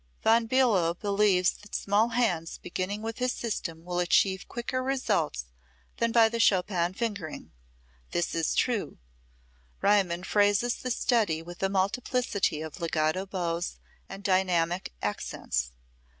[0.23, 5.45] Von Billow believes that small hands beginning with his system will achieve quicker results
[5.97, 7.51] than by the Chopin fingering.
[8.09, 8.97] This is true.
[9.79, 13.77] Riemann phrases the study with a multiplicity of legato bows
[14.09, 15.71] and dynamic accents.